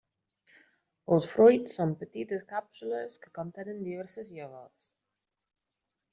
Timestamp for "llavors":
4.39-4.91